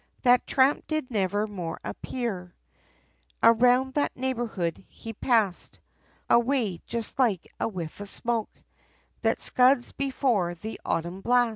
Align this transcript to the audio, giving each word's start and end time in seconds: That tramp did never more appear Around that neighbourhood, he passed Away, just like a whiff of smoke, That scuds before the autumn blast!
That 0.23 0.47
tramp 0.47 0.87
did 0.87 1.11
never 1.11 1.45
more 1.45 1.79
appear 1.83 2.55
Around 3.43 3.93
that 3.93 4.15
neighbourhood, 4.17 4.83
he 4.89 5.13
passed 5.13 5.79
Away, 6.27 6.81
just 6.87 7.19
like 7.19 7.47
a 7.59 7.67
whiff 7.67 7.99
of 7.99 8.09
smoke, 8.09 8.49
That 9.21 9.37
scuds 9.39 9.91
before 9.91 10.55
the 10.55 10.81
autumn 10.83 11.21
blast! 11.21 11.49